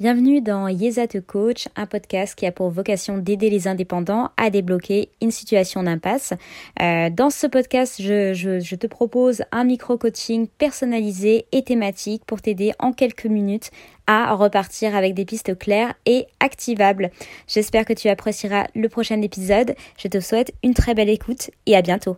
[0.00, 4.48] Bienvenue dans Yesa te coach, un podcast qui a pour vocation d'aider les indépendants à
[4.48, 6.32] débloquer une situation d'impasse.
[6.80, 12.72] Euh, dans ce podcast, je, je te propose un micro-coaching personnalisé et thématique pour t'aider
[12.78, 13.70] en quelques minutes
[14.06, 17.10] à repartir avec des pistes claires et activables.
[17.46, 19.74] J'espère que tu apprécieras le prochain épisode.
[19.98, 22.16] Je te souhaite une très belle écoute et à bientôt.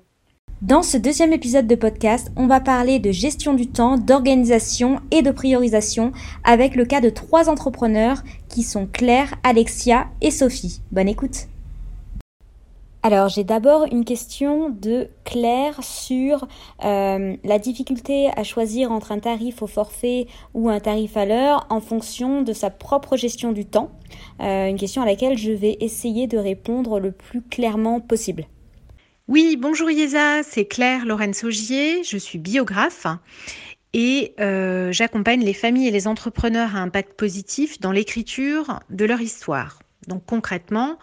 [0.62, 5.20] Dans ce deuxième épisode de podcast, on va parler de gestion du temps, d'organisation et
[5.20, 6.12] de priorisation
[6.44, 10.80] avec le cas de trois entrepreneurs qui sont Claire, Alexia et Sophie.
[10.92, 11.48] Bonne écoute.
[13.02, 16.46] Alors j'ai d'abord une question de Claire sur
[16.84, 21.66] euh, la difficulté à choisir entre un tarif au forfait ou un tarif à l'heure
[21.70, 23.90] en fonction de sa propre gestion du temps.
[24.40, 28.46] Euh, une question à laquelle je vais essayer de répondre le plus clairement possible.
[29.28, 33.06] Oui, bonjour Yesa, c'est Claire Lorenzo Gier, je suis biographe
[33.92, 39.20] et euh, j'accompagne les familles et les entrepreneurs à impact positif dans l'écriture de leur
[39.20, 39.78] histoire.
[40.08, 40.98] Donc concrètement,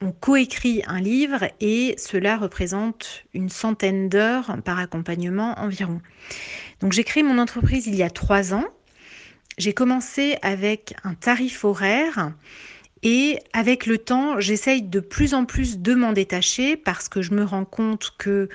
[0.00, 6.00] on coécrit un livre et cela représente une centaine d'heures par accompagnement environ.
[6.80, 8.64] Donc j'ai créé mon entreprise il y a trois ans.
[9.58, 12.32] J'ai commencé avec un tarif horaire
[13.02, 17.32] et avec le temps, j'essaye de plus en plus de m'en détacher parce que je
[17.32, 18.48] me rends compte que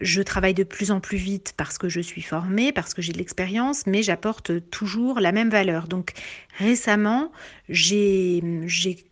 [0.00, 3.12] je travaille de plus en plus vite parce que je suis formée, parce que j'ai
[3.12, 5.88] de l'expérience, mais j'apporte toujours la même valeur.
[5.88, 6.12] Donc
[6.58, 7.32] récemment,
[7.68, 8.42] j'ai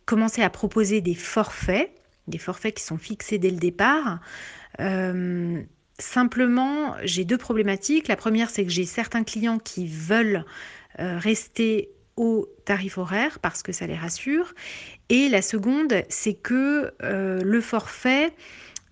[0.05, 1.91] commencé à proposer des forfaits,
[2.27, 4.19] des forfaits qui sont fixés dès le départ.
[4.79, 5.61] Euh,
[5.99, 8.07] simplement, j'ai deux problématiques.
[8.07, 10.45] La première, c'est que j'ai certains clients qui veulent
[10.99, 14.53] euh, rester au tarif horaire parce que ça les rassure.
[15.09, 18.33] Et la seconde, c'est que euh, le forfait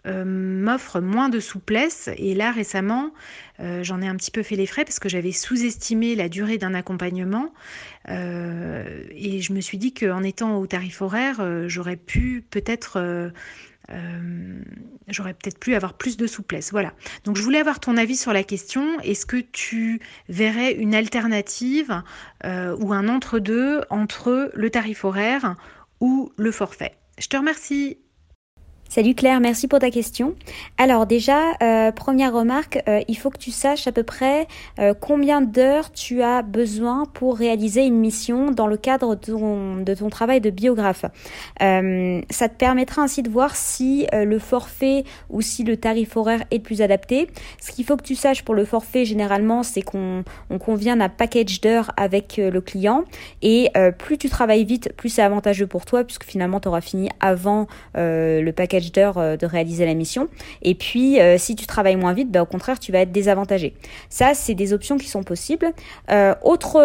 [0.06, 2.10] euh, m'offre moins de souplesse.
[2.18, 3.12] Et là, récemment,
[3.60, 6.58] euh, j'en ai un petit peu fait les frais parce que j'avais sous-estimé la durée
[6.58, 7.54] d'un accompagnement.
[8.08, 13.32] et je me suis dit qu'en étant au tarif horaire, j'aurais pu peut-être
[13.92, 14.62] euh,
[15.08, 16.72] j'aurais peut-être pu avoir plus de souplesse.
[16.72, 16.94] Voilà.
[17.24, 19.00] Donc je voulais avoir ton avis sur la question.
[19.02, 22.02] Est-ce que tu verrais une alternative
[22.44, 25.56] euh, ou un entre-deux entre le tarif horaire
[26.00, 26.98] ou le forfait?
[27.20, 27.98] Je te remercie.
[28.88, 30.36] Salut Claire, merci pour ta question.
[30.78, 34.48] Alors déjà, euh, première remarque, euh, il faut que tu saches à peu près
[34.80, 40.10] euh, combien d'heures tu as besoin pour réaliser une mission dans le cadre de ton,
[40.10, 41.04] travail de biographe.
[41.60, 46.58] ça te permettra ainsi de voir si le forfait ou si le tarif horaire est
[46.58, 47.28] le plus adapté.
[47.60, 51.10] Ce qu'il faut que tu saches pour le forfait, généralement, c'est qu'on on convient d'un
[51.10, 53.04] package d'heures avec le client.
[53.42, 57.10] Et plus tu travailles vite, plus c'est avantageux pour toi, puisque finalement, tu auras fini
[57.20, 58.75] avant le package
[59.18, 60.28] euh, de réaliser la mission.
[60.62, 63.74] Et puis, euh, si tu travailles moins vite, bah, au contraire, tu vas être désavantagé.
[64.10, 65.72] Ça, c'est des options qui sont possibles.
[66.12, 66.80] Euh, autre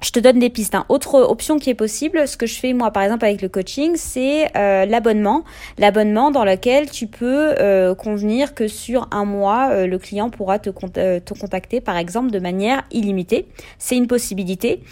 [0.00, 0.74] je te donne des pistes.
[0.74, 0.84] Hein.
[0.88, 3.92] Autre option qui est possible, ce que je fais moi par exemple avec le coaching,
[3.96, 5.44] c'est euh, l'abonnement.
[5.78, 10.58] L'abonnement dans lequel tu peux euh, convenir que sur un mois, euh, le client pourra
[10.58, 13.46] te, te, contacter par exemple de manière illimitée.
[13.78, 14.82] C'est une possibilité.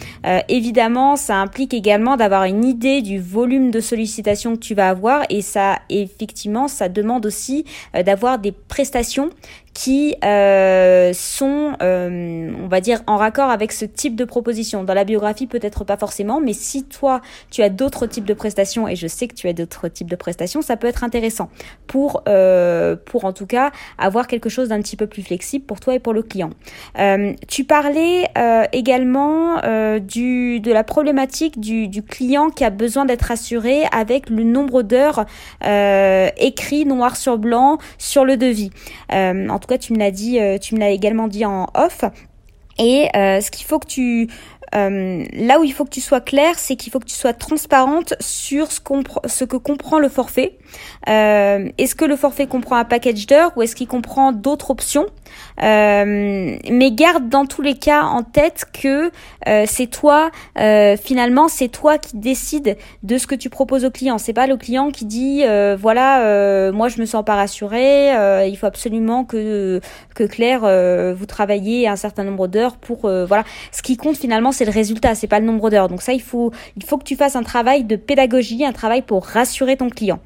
[0.47, 5.23] évidemment, ça implique également d'avoir une idée du volume de sollicitations que tu vas avoir
[5.29, 9.29] et ça, effectivement, ça demande aussi d'avoir des prestations
[9.79, 14.83] qui euh, sont, euh, on va dire, en raccord avec ce type de proposition.
[14.83, 18.89] Dans la biographie, peut-être pas forcément, mais si toi, tu as d'autres types de prestations,
[18.89, 21.49] et je sais que tu as d'autres types de prestations, ça peut être intéressant
[21.87, 25.79] pour, euh, pour en tout cas avoir quelque chose d'un petit peu plus flexible pour
[25.79, 26.49] toi et pour le client.
[27.47, 28.25] Tu parlais
[28.73, 29.61] également
[29.99, 35.25] du, de la problématique du, client qui a besoin d'être assuré avec le nombre d'heures
[35.61, 38.71] écrit noir sur blanc sur le devis.
[39.69, 42.03] Tout cas, tu me l'as dit, euh, tu me l'as également dit en off.
[42.79, 44.29] Et euh, ce qu'il faut que tu
[44.75, 47.33] euh, là où il faut que tu sois clair, c'est qu'il faut que tu sois
[47.33, 48.79] transparente sur ce,
[49.25, 50.57] ce que comprend le forfait.
[51.07, 55.07] Euh, est-ce que le forfait comprend un package d'heures ou est-ce qu'il comprend d'autres options?
[55.61, 59.11] Euh, Mais garde dans tous les cas en tête que
[59.47, 63.91] euh, c'est toi, euh, finalement, c'est toi qui décides de ce que tu proposes au
[63.91, 64.17] client.
[64.17, 65.43] C'est pas le client qui dit
[65.79, 68.09] voilà, moi je me sens pas rassuré,
[68.47, 69.79] il faut absolument que
[70.15, 70.61] que Claire
[71.15, 73.43] vous travaillez un certain nombre d'heures pour voilà.
[73.71, 75.87] Ce qui compte finalement c'est le résultat, c'est pas le nombre d'heures.
[75.87, 79.01] Donc ça, il faut, il faut que tu fasses un travail de pédagogie, un travail
[79.01, 80.19] pour rassurer ton client.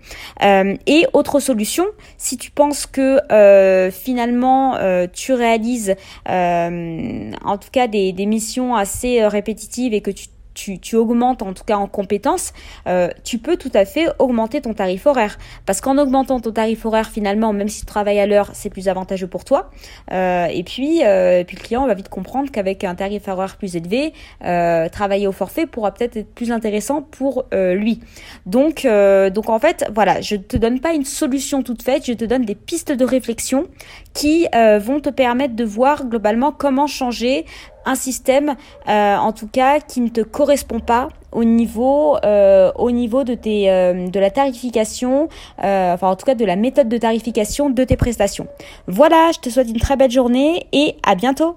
[0.44, 1.86] Euh, et autre solution,
[2.18, 5.96] si tu penses que euh, finalement euh, tu réalises,
[6.28, 11.64] en tout cas des, missions assez répétitives et que tu tu, tu, augmentes en tout
[11.64, 12.54] cas en compétences,
[12.88, 15.38] euh, tu peux tout à fait augmenter ton tarif horaire.
[15.66, 18.88] Parce qu'en augmentant ton tarif horaire, finalement, même si tu travailles à l'heure, c'est plus
[18.88, 19.70] avantageux pour toi.
[20.12, 23.76] Euh, et puis, euh, puis le client va vite comprendre qu'avec un tarif horaire plus
[23.76, 24.14] élevé,
[24.44, 28.00] euh, travailler au forfait pourra peut-être être plus intéressant pour euh, lui.
[28.46, 32.14] Donc, euh, donc en fait, voilà, je te donne pas une solution toute faite, je
[32.14, 33.68] te donne des pistes de réflexion
[34.14, 37.46] qui vont te permettre de voir globalement comment changer
[37.86, 38.56] un système,
[38.88, 43.34] euh, en tout cas, qui ne te correspond pas au niveau, euh, au niveau de,
[43.34, 47.84] tes, euh, de la tarification, enfin en tout cas de la méthode de tarification de
[47.84, 48.48] tes prestations.
[48.88, 51.56] Voilà, je te souhaite une très belle journée et à bientôt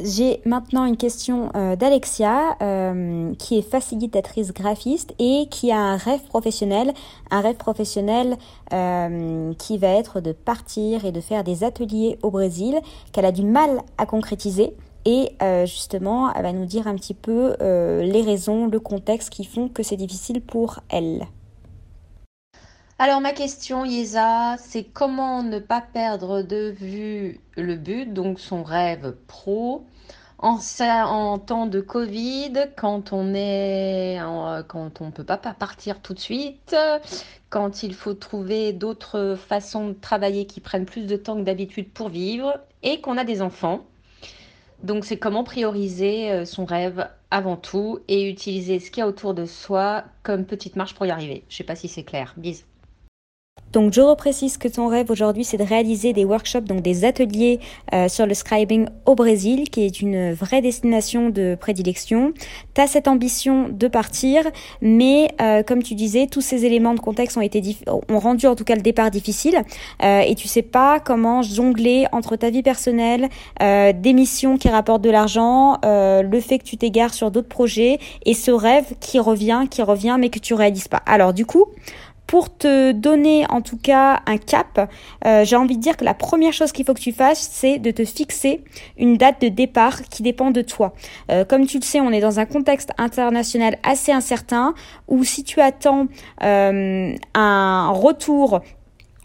[0.00, 5.96] j'ai maintenant une question euh, d'Alexia, euh, qui est facilitatrice graphiste et qui a un
[5.96, 6.92] rêve professionnel,
[7.30, 8.36] un rêve professionnel
[8.72, 12.78] euh, qui va être de partir et de faire des ateliers au Brésil,
[13.12, 14.74] qu'elle a du mal à concrétiser.
[15.04, 15.30] Et
[15.64, 19.82] justement, elle va nous dire un petit peu les raisons, le contexte qui font que
[19.82, 21.26] c'est difficile pour elle.
[23.00, 28.64] Alors ma question, Yesa, c'est comment ne pas perdre de vue le but, donc son
[28.64, 29.86] rêve pro,
[30.38, 34.18] en, temps de Covid, quand on est,
[34.66, 36.74] quand on peut pas partir tout de suite,
[37.50, 41.92] quand il faut trouver d'autres façons de travailler qui prennent plus de temps que d'habitude
[41.92, 43.84] pour vivre, et qu'on a des enfants.
[44.82, 49.08] Donc c'est comment prioriser euh, son rêve avant tout et utiliser ce qu'il y a
[49.08, 51.44] autour de soi comme petite marche pour y arriver.
[51.48, 52.34] Je sais pas si c'est clair.
[52.36, 52.67] Bisous.
[53.72, 57.60] Donc je reprécise que ton rêve aujourd'hui c'est de réaliser des workshops, donc des ateliers
[57.92, 62.32] euh, sur le scribing au Brésil, qui est une vraie destination de prédilection.
[62.74, 64.42] Tu as cette ambition de partir,
[64.80, 67.62] mais euh, comme tu disais, tous ces éléments de contexte ont été
[68.08, 69.62] ont rendu en tout cas le départ difficile
[70.02, 73.28] euh, et tu sais pas comment jongler entre ta vie personnelle,
[73.60, 78.34] des missions qui rapportent de l'argent, le fait que tu t'égares sur d'autres projets et
[78.34, 81.02] ce rêve qui revient, qui revient mais que tu réalises pas.
[81.06, 81.66] Alors du coup,
[82.28, 84.92] pour te donner en tout cas un cap,
[85.24, 87.78] euh, j'ai envie de dire que la première chose qu'il faut que tu fasses, c'est
[87.78, 88.62] de te fixer
[88.98, 90.92] une date de départ qui dépend de toi.
[91.30, 94.74] Euh, comme tu le sais, on est dans un contexte international assez incertain
[95.08, 96.06] où si tu attends
[96.44, 98.60] euh, un retour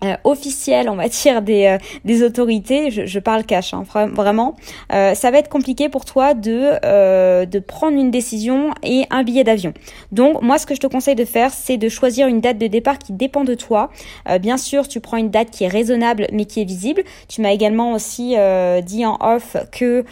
[0.04, 4.56] euh, officielle, on va dire, des, euh, des autorités, je, je, parle cash, hein, vraiment,
[4.92, 9.24] euh, ça va être compliqué pour toi de, euh, de prendre une décision et un
[9.24, 9.74] billet d'avion.
[10.12, 12.68] Donc, moi, ce que je te conseille de faire, c'est de choisir une date de
[12.68, 13.90] départ qui dépend de toi.
[14.42, 17.04] bien sûr, tu prends une date qui est raisonnable, mais qui est visible.
[17.28, 18.36] Tu m'as également aussi
[18.84, 20.04] dit en off que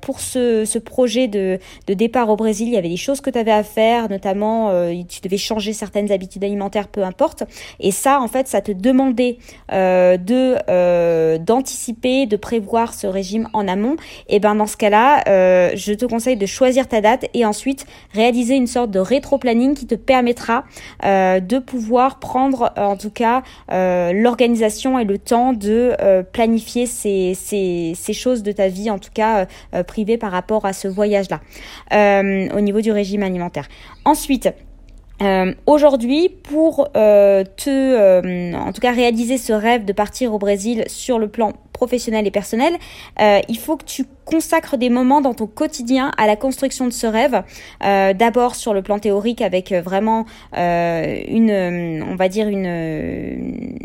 [0.00, 3.30] pour ce, ce projet de, de départ au Brésil, il y avait des choses que
[3.30, 4.70] tu avais à faire, notamment,
[5.08, 7.44] tu devais changer certaines habitudes alimentaires, peu importe.
[7.80, 9.21] Et ça, en fait, ça te demandait
[9.72, 13.96] euh, de euh, d'anticiper, de prévoir ce régime en amont,
[14.28, 17.86] et ben dans ce cas-là, euh, je te conseille de choisir ta date et ensuite
[18.12, 20.64] réaliser une sorte de rétro-planning qui te permettra
[21.02, 25.92] de pouvoir prendre en tout cas l'organisation et le temps de
[26.32, 29.46] planifier ces, ces, ces, choses de ta vie, en tout cas
[29.86, 31.40] privée par rapport à ce voyage-là,
[32.54, 33.68] au niveau du régime alimentaire.
[34.04, 34.52] Ensuite,
[35.22, 40.38] euh, Aujourd'hui, pour euh, te, euh, en tout cas, réaliser ce rêve de partir au
[40.38, 42.74] Brésil sur le plan professionnel et personnel,
[43.20, 46.92] euh, il faut que tu consacres des moments dans ton quotidien à la construction de
[46.92, 47.42] ce rêve.
[47.84, 53.78] Euh, D'abord sur le plan théorique avec vraiment une, on va dire une une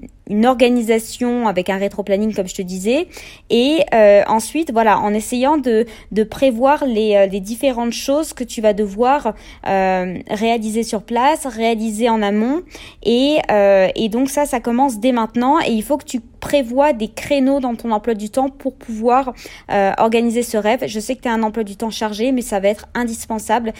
[0.46, 3.08] organisation avec un rétro-planning comme je te disais.
[3.50, 8.44] Et euh, ensuite voilà en essayant de, de prévoir les, euh, les différentes choses que
[8.44, 9.34] tu vas devoir
[9.68, 12.62] euh, réaliser sur place réaliser en amont.
[13.04, 15.60] Et, euh, et donc ça ça commence dès maintenant.
[15.62, 19.34] Et il faut que tu prévois des créneaux dans ton emploi du temps pour pouvoir
[19.72, 22.42] euh, organiser ce rêve je sais que tu as un emploi du temps chargé mais
[22.42, 23.74] ça va être indispensable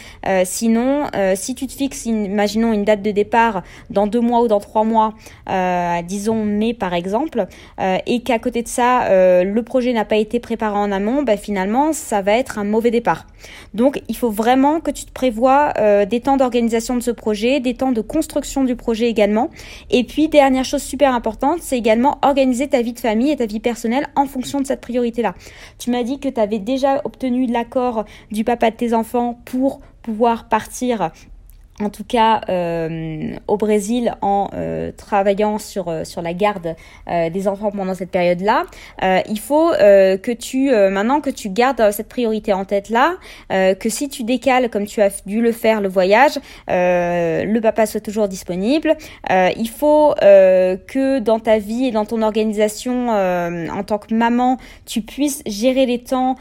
[0.44, 4.60] sinon si tu te fixes imaginons une date de départ dans deux mois ou dans
[4.60, 5.14] trois mois
[6.06, 7.46] disons mai par exemple,
[7.80, 11.22] euh, et qu'à côté de ça, euh, le projet n'a pas été préparé en amont,
[11.22, 13.26] bah, finalement, ça va être un mauvais départ.
[13.74, 17.60] Donc, il faut vraiment que tu te prévois euh, des temps d'organisation de ce projet,
[17.60, 19.50] des temps de construction du projet également.
[19.90, 23.46] Et puis, dernière chose super importante, c'est également organiser ta vie de famille et ta
[23.46, 25.34] vie personnelle en fonction de cette priorité-là.
[25.78, 29.80] Tu m'as dit que tu avais déjà obtenu l'accord du papa de tes enfants pour
[30.02, 31.12] pouvoir partir
[31.80, 36.74] en tout cas euh, au Brésil en euh, travaillant sur euh, sur la garde
[37.06, 38.64] des enfants pendant cette période-là.
[39.02, 43.14] il faut que tu maintenant que tu gardes cette priorité en tête là,
[43.48, 48.00] que si tu décales comme tu as dû le faire le voyage, le papa soit
[48.00, 48.96] toujours disponible.
[49.30, 55.00] il faut que dans ta vie et dans ton organisation en tant que maman, tu
[55.02, 56.36] puisses gérer les temps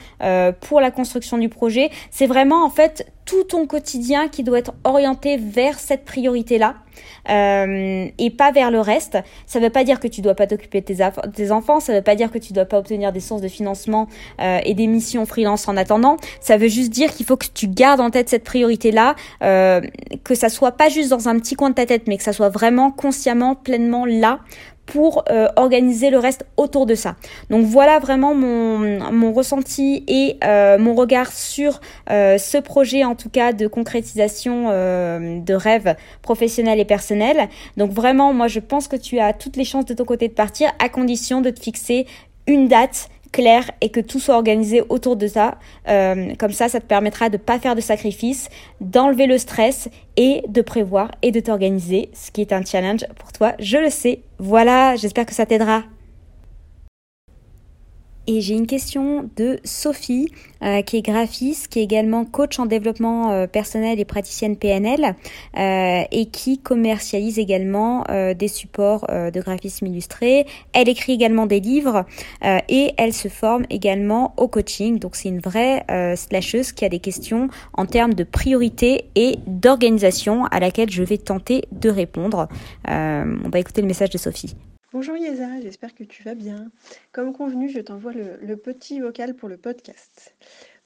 [0.61, 1.89] pour la construction du projet.
[2.11, 6.75] C'est vraiment en fait tout ton quotidien qui doit être orienté vers cette priorité-là
[7.29, 9.17] euh, et pas vers le reste.
[9.45, 11.97] Ça ne veut pas dire que tu dois pas t'occuper de tes, enfants, ça ne
[11.97, 14.07] veut pas dire que tu dois pas obtenir des sources de financement
[14.41, 16.17] euh, et des missions freelance en attendant.
[16.39, 19.81] Ça veut juste dire qu'il faut que tu gardes en tête cette priorité-là, euh,
[20.23, 22.33] que ça soit pas juste dans un petit coin de ta tête, mais que ça
[22.33, 24.39] soit vraiment consciemment, pleinement là
[24.85, 25.25] pour
[25.57, 27.17] organiser le reste autour de ça.
[27.49, 30.37] Donc voilà vraiment mon, mon ressenti et
[30.79, 37.49] mon regard sur ce projet en tout cas de concrétisation de rêves professionnels et personnels.
[37.77, 40.33] Donc vraiment moi je pense que tu as toutes les chances de ton côté de
[40.33, 42.07] partir à condition de te fixer
[42.47, 45.57] une date clair et que tout soit organisé autour de ça.
[45.87, 48.49] Euh, comme ça, ça te permettra de ne pas faire de sacrifices,
[48.81, 53.31] d'enlever le stress et de prévoir et de t'organiser, ce qui est un challenge pour
[53.31, 54.21] toi, je le sais.
[54.39, 55.83] Voilà, j'espère que ça t'aidera.
[58.29, 60.29] Et j'ai une question de Sophie,
[60.61, 65.15] euh, qui est graphiste, qui est également coach en développement euh, personnel et praticienne PNL,
[65.57, 68.03] euh, et qui commercialise également
[68.37, 70.45] des supports de graphisme illustré.
[70.73, 72.05] Elle écrit également des livres
[72.43, 74.99] et elle se forme également au coaching.
[74.99, 80.45] Donc c'est une vraie slasheuse qui a des questions en termes de priorité et d'organisation
[80.45, 82.47] à laquelle je vais tenter de répondre.
[82.87, 84.55] on va écouter le message de Sophie.
[84.99, 86.71] Bonjour Yesa, j'espère que tu vas bien.
[87.11, 90.33] Comme convenu, je t'envoie le, petit vocal pour le podcast.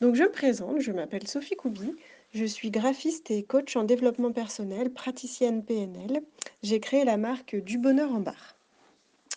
[0.02, 1.96] Donc je me présente, je m'appelle Sophie Koubi,
[2.34, 6.20] je suis graphiste et coach en développement personnel, praticienne PNL.
[6.62, 8.58] J'ai créé la marque Du Bonheur en Barre,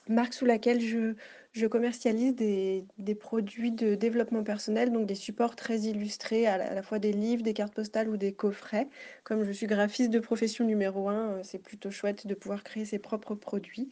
[0.08, 1.14] marque sous laquelle je,
[1.54, 2.84] je commercialise des,
[3.14, 7.54] produits de développement personnel, donc des supports très illustrés, à la, fois des livres, des
[7.54, 8.88] cartes postales ou des coffrets.
[9.22, 12.84] Comme je suis graphiste de profession numéro un, euh, c'est plutôt chouette de pouvoir créer
[12.84, 13.88] ses propres produits.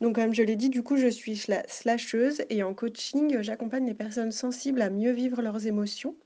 [0.00, 1.36] Donc comme je l'ai dit, du coup, je suis
[1.68, 6.16] slasheuse et en coaching, j'accompagne les personnes sensibles à mieux vivre leurs émotions,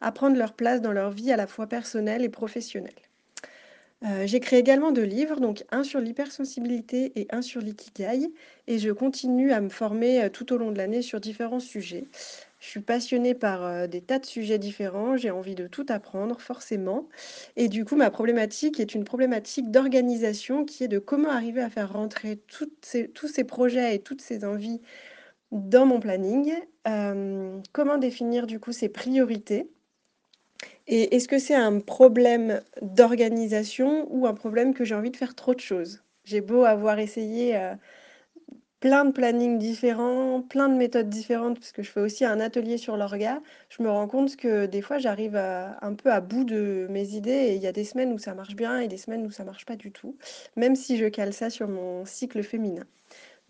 [0.00, 2.92] à prendre leur place dans leur vie à la fois personnelle et professionnelle.
[4.04, 8.28] Euh, créé également deux livres, donc un sur l'hypersensibilité et un sur l'ikigai,
[8.66, 12.08] et je continue à me former euh, tout au long de l'année sur différents sujets.
[12.60, 16.38] Je suis passionnée par euh, des tas de sujets différents, j'ai envie de tout apprendre
[16.38, 17.08] forcément,
[17.56, 21.70] et du coup ma problématique est une problématique d'organisation qui est de comment arriver à
[21.70, 22.68] faire rentrer tous
[23.26, 24.82] ces projets et toutes ces envies
[25.52, 26.52] dans mon planning,
[27.72, 29.70] comment définir du coup ces priorités?
[30.86, 35.34] Et est-ce que c'est un problème d'organisation ou un problème que j'ai envie de faire
[35.34, 36.02] trop de choses?
[36.24, 37.74] J'ai beau avoir essayé, euh,
[38.80, 42.76] plein de plannings différents, plein de méthodes différentes, parce que je fais aussi un atelier
[42.76, 46.86] sur l'orga, je me rends compte que des fois j'arrive un peu à bout de
[46.90, 49.24] mes idées et il y a des semaines où ça marche bien et des semaines
[49.26, 50.16] où ça marche pas du tout,
[50.56, 52.84] même si je cale ça sur mon cycle féminin.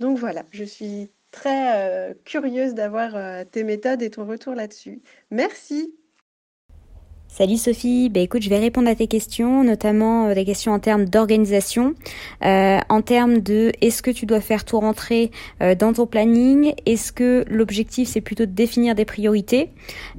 [0.01, 5.03] Donc voilà, je suis très, euh, curieuse d'avoir, euh, tes méthodes et ton retour là-dessus.
[5.31, 5.95] Merci.
[7.37, 10.79] Salut Sophie, bah écoute, je vais répondre à tes questions, notamment euh, des questions en
[10.79, 11.95] termes d'organisation,
[12.45, 16.75] euh, en termes de est-ce que tu dois faire tout rentrer euh, dans ton planning,
[16.87, 19.71] est-ce que l'objectif c'est plutôt de définir des priorités,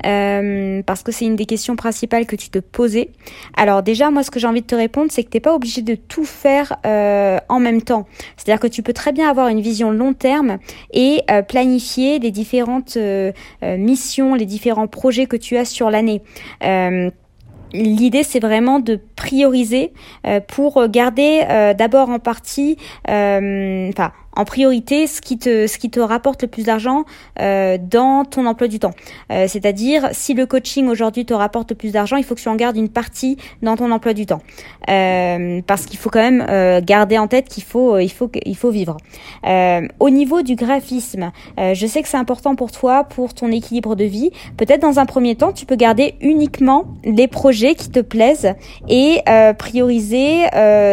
[0.03, 3.11] parce que c'est une des questions principales que tu te posais.
[3.55, 5.81] Alors déjà, moi ce que j'ai envie de te répondre, c'est que t'es pas obligé
[5.81, 8.07] de tout faire en même temps.
[8.35, 10.57] C'est-à-dire que tu peux très bien avoir une vision long terme
[10.91, 12.97] et planifier les différentes
[13.63, 16.21] missions, les différents projets que tu as sur l'année
[17.83, 19.93] l'idée c'est vraiment de prioriser
[20.27, 22.77] euh, pour garder euh, d'abord en partie
[23.09, 27.05] euh, enfin en priorité ce qui te ce qui te rapporte le plus d'argent
[27.37, 28.91] dans ton emploi du temps.
[29.29, 32.57] C'est-à-dire si le coaching aujourd'hui te rapporte le plus d'argent, il faut que tu en
[32.57, 34.41] gardes une partie dans ton emploi du temps.
[34.87, 38.97] Parce qu'il faut quand même garder en tête qu'il faut il faut il faut vivre.
[39.99, 44.03] au niveau du graphisme, je sais que c'est important pour toi pour ton équilibre de
[44.03, 44.31] vie.
[44.57, 48.53] Peut-être dans un premier temps, tu peux garder uniquement les projets qui te plaisent
[48.89, 49.04] et
[49.57, 50.45] prioriser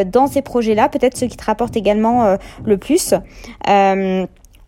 [0.07, 3.14] dans ces projets-là peut-être ceux qui te rapportent également le plus.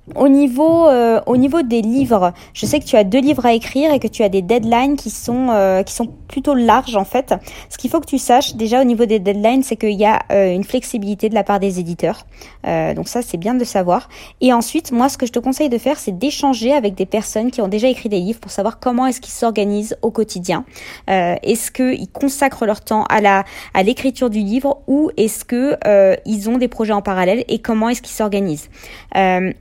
[0.09, 3.47] Euh, Au niveau, euh, au niveau des livres, je sais que tu as deux livres
[3.47, 6.97] à écrire et que tu as des deadlines qui sont, euh, qui sont plutôt larges
[6.97, 7.35] en fait.
[7.71, 10.21] Ce qu'il faut que tu saches déjà au niveau des deadlines, c'est qu'il y a
[10.31, 12.27] euh, une flexibilité de la part des éditeurs.
[12.65, 14.09] donc ça, c'est bien de savoir.
[14.41, 17.51] Et ensuite, moi, ce que je te conseille de faire, c'est d'échanger avec des personnes
[17.51, 20.65] qui ont déjà écrit des livres pour savoir comment est-ce qu'ils s'organisent au quotidien.
[21.07, 23.45] est-ce qu'ils consacrent leur temps à la,
[23.75, 25.77] à l'écriture du livre ou est-ce que
[26.27, 28.69] ils ont des projets en parallèle et comment est-ce qu'ils s'organisent?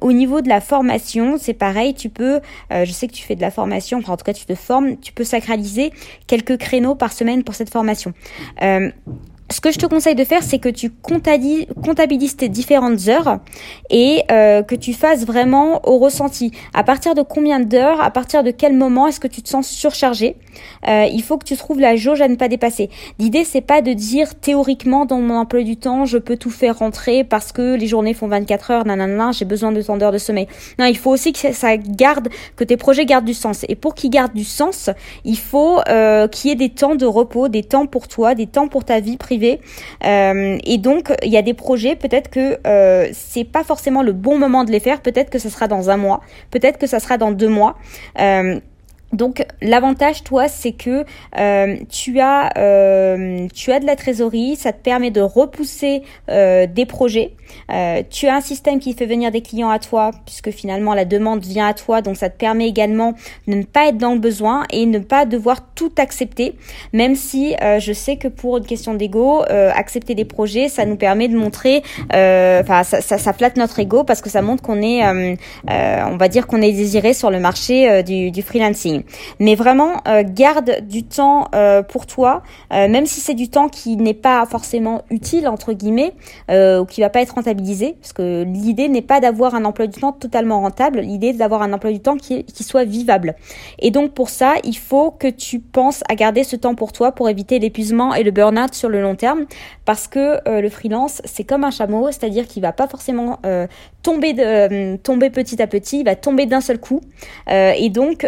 [0.01, 2.39] au niveau de la formation, c'est pareil, tu peux,
[2.71, 4.55] euh, je sais que tu fais de la formation, enfin en tout cas tu te
[4.55, 5.91] formes, tu peux sacraliser
[6.27, 8.13] quelques créneaux par semaine pour cette formation.
[8.61, 8.89] Euh,
[9.53, 13.38] ce que je te conseille de faire, c'est que tu comptabilises tes différentes heures
[13.91, 16.51] et euh, que tu fasses vraiment au ressenti.
[16.74, 19.69] À partir de combien d'heures, à partir de quel moment est-ce que tu te sens
[19.69, 20.38] surchargé
[20.88, 22.89] euh, Il faut que tu trouves la jauge à ne pas dépasser.
[23.19, 26.79] L'idée, c'est pas de dire théoriquement dans mon emploi du temps, je peux tout faire
[26.79, 30.17] rentrer parce que les journées font 24 heures, nanana, j'ai besoin de tant d'heures de
[30.17, 30.48] sommeil.
[30.79, 33.65] Non, il faut aussi que ça garde, que tes projets gardent du sens.
[33.69, 34.89] Et pour qu'ils gardent du sens,
[35.25, 38.48] il faut euh, qu'il y ait des temps de repos, des temps pour toi, des
[38.48, 39.42] temps pour ta vie privée
[40.05, 44.13] euh, et donc, il y a des projets, peut-être que euh, c'est pas forcément le
[44.13, 46.21] bon moment de les faire, peut-être que ce sera dans un mois,
[46.51, 47.75] peut-être que ça sera dans deux mois.
[48.19, 48.59] Euh,
[49.13, 51.05] donc l'avantage toi c'est que
[51.38, 56.67] euh, tu as euh, tu as de la trésorerie, ça te permet de repousser euh,
[56.67, 57.32] des projets.
[58.10, 61.41] tu as un système qui fait venir des clients à toi puisque finalement la demande
[61.41, 63.13] vient à toi donc ça te permet également
[63.48, 66.55] de ne pas être dans le besoin et ne pas devoir tout accepter
[66.93, 71.27] même si je sais que pour une question d'ego accepter des projets ça nous permet
[71.27, 75.03] de montrer enfin ça, ça, ça, flatte notre ego parce que ça montre qu'on est
[75.67, 79.02] on va dire qu'on est désiré sur le marché du, du freelancing.
[79.39, 83.69] Mais vraiment, euh, garde du temps euh, pour toi, euh, même si c'est du temps
[83.69, 86.13] qui n'est pas forcément utile entre guillemets
[86.50, 90.00] ou qui va pas être rentabilisé, parce que l'idée n'est pas d'avoir un emploi du
[90.00, 91.00] temps totalement rentable.
[91.00, 93.36] L'idée est d'avoir un emploi du temps qui, qui soit vivable.
[93.79, 97.12] Et donc pour ça, il faut que tu penses à garder ce temps pour toi
[97.12, 99.45] pour éviter l'épuisement et le burn-out sur le long terme,
[99.86, 103.39] parce que le freelance c'est comme un chameau, c'est-à-dire qu'il va pas forcément
[104.03, 107.01] tomber de, tomber petit à petit, il va tomber d'un seul coup.
[107.48, 108.27] et donc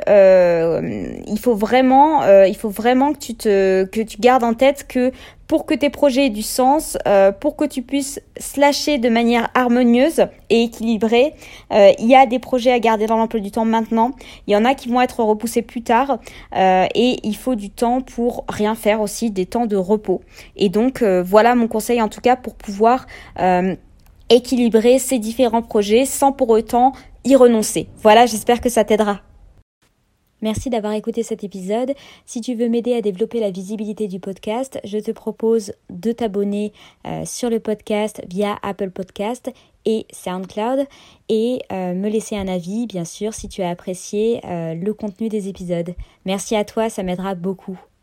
[1.28, 4.86] il faut vraiment, euh, il faut vraiment que tu te, que tu gardes en tête
[4.88, 5.12] que
[5.48, 9.50] pour que tes projets aient du sens, euh, pour que tu puisses slasher de manière
[9.54, 11.36] harmonieuse et équilibrée,
[11.72, 14.12] il y a des projets à garder dans l'emploi du temps maintenant.
[14.48, 16.18] Il y en a qui vont être repoussés plus tard
[16.56, 20.22] et il faut du temps pour rien faire aussi, des temps de repos.
[20.56, 23.06] Et donc voilà mon conseil en tout cas pour pouvoir
[24.30, 26.94] équilibrer ces différents projets sans pour autant
[27.24, 27.88] y renoncer.
[28.02, 29.25] Voilà, j'espère que ça t'aidera.
[30.46, 31.94] Merci d'avoir écouté cet épisode.
[32.28, 36.72] Si tu veux m'aider à développer la visibilité du podcast, je te propose de t'abonner
[37.08, 39.52] euh, sur le podcast via Apple Podcast
[39.86, 40.86] et SoundCloud
[41.30, 45.30] et euh, me laisser un avis, bien sûr, si tu as apprécié euh, le contenu
[45.30, 45.96] des épisodes.
[46.26, 47.80] Merci à toi, ça m'aidera beaucoup.